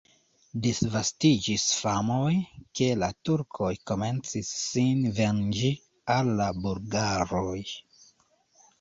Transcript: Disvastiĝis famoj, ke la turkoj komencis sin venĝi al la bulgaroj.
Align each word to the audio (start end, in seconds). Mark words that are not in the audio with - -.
Disvastiĝis 0.67 1.65
famoj, 1.81 2.31
ke 2.81 2.89
la 3.03 3.11
turkoj 3.29 3.71
komencis 3.93 4.51
sin 4.65 5.07
venĝi 5.23 5.73
al 6.19 6.37
la 6.45 6.53
bulgaroj. 6.67 7.59